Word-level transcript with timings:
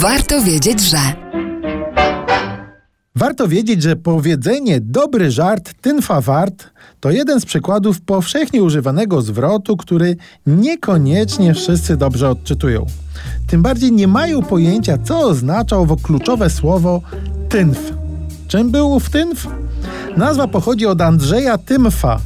Warto 0.00 0.42
wiedzieć, 0.42 0.80
że. 0.80 0.98
Warto 3.16 3.48
wiedzieć, 3.48 3.82
że 3.82 3.96
powiedzenie 3.96 4.80
dobry 4.80 5.30
żart 5.30 5.72
tynfa 5.80 6.20
wart 6.20 6.70
to 7.00 7.10
jeden 7.10 7.40
z 7.40 7.46
przykładów 7.46 8.00
powszechnie 8.00 8.62
używanego 8.62 9.22
zwrotu, 9.22 9.76
który 9.76 10.16
niekoniecznie 10.46 11.54
wszyscy 11.54 11.96
dobrze 11.96 12.30
odczytują. 12.30 12.86
Tym 13.46 13.62
bardziej 13.62 13.92
nie 13.92 14.08
mają 14.08 14.42
pojęcia, 14.42 14.98
co 14.98 15.20
oznacza 15.20 15.76
owo 15.76 15.96
kluczowe 15.96 16.50
słowo 16.50 17.02
tynf. 17.48 17.92
Czym 18.48 18.70
był 18.70 18.90
ów 18.92 19.10
tynf? 19.10 19.46
Nazwa 20.16 20.48
pochodzi 20.48 20.86
od 20.86 21.00
Andrzeja 21.00 21.58
Tymfa, 21.58 22.20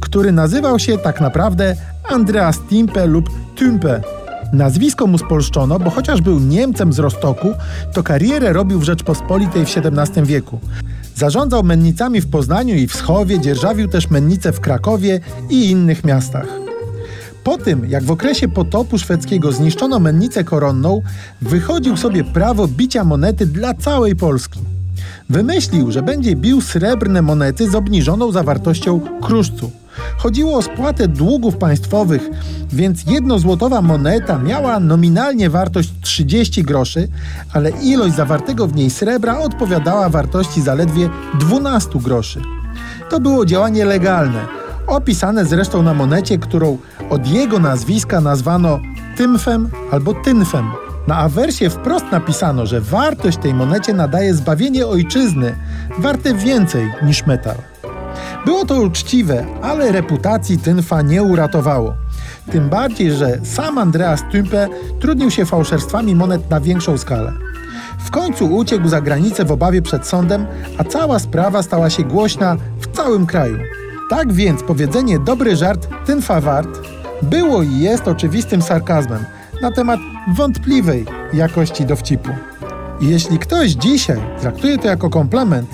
który 0.00 0.32
nazywał 0.32 0.78
się 0.78 0.98
tak 0.98 1.20
naprawdę 1.20 1.76
Andreas 2.10 2.58
Timpe 2.68 3.06
lub 3.06 3.30
Tympe. 3.56 4.13
Nazwisko 4.54 5.06
mu 5.06 5.18
spolszczono, 5.18 5.78
bo 5.78 5.90
chociaż 5.90 6.20
był 6.20 6.40
Niemcem 6.40 6.92
z 6.92 6.98
Rostoku, 6.98 7.48
to 7.92 8.02
karierę 8.02 8.52
robił 8.52 8.80
w 8.80 8.84
Rzeczpospolitej 8.84 9.66
w 9.66 9.76
XVII 9.76 10.24
wieku. 10.24 10.58
Zarządzał 11.14 11.62
mennicami 11.62 12.20
w 12.20 12.30
Poznaniu 12.30 12.74
i 12.74 12.86
w 12.86 12.94
Schowie, 12.94 13.40
dzierżawił 13.40 13.88
też 13.88 14.10
mennice 14.10 14.52
w 14.52 14.60
Krakowie 14.60 15.20
i 15.50 15.70
innych 15.70 16.04
miastach. 16.04 16.46
Po 17.44 17.58
tym, 17.58 17.90
jak 17.90 18.04
w 18.04 18.10
okresie 18.10 18.48
potopu 18.48 18.98
szwedzkiego 18.98 19.52
zniszczono 19.52 20.00
mennicę 20.00 20.44
koronną, 20.44 21.02
wychodził 21.42 21.96
sobie 21.96 22.24
prawo 22.24 22.68
bicia 22.68 23.04
monety 23.04 23.46
dla 23.46 23.74
całej 23.74 24.16
Polski. 24.16 24.60
Wymyślił, 25.30 25.92
że 25.92 26.02
będzie 26.02 26.36
bił 26.36 26.60
srebrne 26.60 27.22
monety 27.22 27.70
z 27.70 27.74
obniżoną 27.74 28.32
zawartością 28.32 29.00
kruszcu. 29.22 29.70
Chodziło 30.16 30.58
o 30.58 30.62
spłatę 30.62 31.08
długów 31.08 31.56
państwowych, 31.56 32.30
więc 32.72 33.06
jednozłotowa 33.06 33.82
moneta 33.82 34.38
miała 34.38 34.80
nominalnie 34.80 35.50
wartość 35.50 35.92
30 36.00 36.62
groszy, 36.62 37.08
ale 37.52 37.70
ilość 37.70 38.14
zawartego 38.14 38.66
w 38.66 38.76
niej 38.76 38.90
srebra 38.90 39.38
odpowiadała 39.38 40.08
wartości 40.08 40.62
zaledwie 40.62 41.10
12 41.40 41.98
groszy. 41.98 42.40
To 43.10 43.20
było 43.20 43.46
działanie 43.46 43.84
legalne, 43.84 44.46
opisane 44.86 45.44
zresztą 45.44 45.82
na 45.82 45.94
monecie, 45.94 46.38
którą 46.38 46.78
od 47.10 47.26
jego 47.26 47.58
nazwiska 47.58 48.20
nazwano 48.20 48.80
Tymfem 49.16 49.68
albo 49.90 50.14
Tynfem. 50.14 50.70
Na 51.06 51.16
awersie 51.16 51.70
wprost 51.70 52.04
napisano, 52.12 52.66
że 52.66 52.80
wartość 52.80 53.38
tej 53.38 53.54
monecie 53.54 53.92
nadaje 53.92 54.34
zbawienie 54.34 54.86
ojczyzny, 54.86 55.54
warte 55.98 56.34
więcej 56.34 56.92
niż 57.02 57.26
metal. 57.26 57.73
Było 58.44 58.64
to 58.64 58.80
uczciwe, 58.80 59.46
ale 59.62 59.92
reputacji 59.92 60.58
Tynfa 60.58 61.02
nie 61.02 61.22
uratowało. 61.22 61.94
Tym 62.52 62.68
bardziej, 62.68 63.12
że 63.12 63.38
sam 63.44 63.78
Andreas 63.78 64.22
Tympe 64.32 64.68
trudnił 65.00 65.30
się 65.30 65.46
fałszerstwami 65.46 66.14
monet 66.14 66.50
na 66.50 66.60
większą 66.60 66.98
skalę. 66.98 67.32
W 67.98 68.10
końcu 68.10 68.46
uciekł 68.56 68.88
za 68.88 69.00
granicę 69.00 69.44
w 69.44 69.52
obawie 69.52 69.82
przed 69.82 70.06
sądem, 70.06 70.46
a 70.78 70.84
cała 70.84 71.18
sprawa 71.18 71.62
stała 71.62 71.90
się 71.90 72.02
głośna 72.02 72.56
w 72.80 72.96
całym 72.96 73.26
kraju. 73.26 73.58
Tak 74.10 74.32
więc 74.32 74.62
powiedzenie 74.62 75.18
dobry 75.18 75.56
żart 75.56 75.88
Tynfa 76.06 76.40
wart 76.40 76.80
było 77.22 77.62
i 77.62 77.78
jest 77.78 78.08
oczywistym 78.08 78.62
sarkazmem 78.62 79.24
na 79.62 79.70
temat 79.70 80.00
wątpliwej 80.36 81.06
jakości 81.32 81.86
dowcipu. 81.86 82.30
Jeśli 83.00 83.38
ktoś 83.38 83.70
dzisiaj 83.70 84.20
traktuje 84.40 84.78
to 84.78 84.88
jako 84.88 85.10
komplement, 85.10 85.70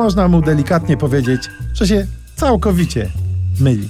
można 0.00 0.28
mu 0.28 0.42
delikatnie 0.42 0.96
powiedzieć, 0.96 1.50
że 1.74 1.86
się 1.86 2.06
całkowicie 2.36 3.08
myli. 3.60 3.88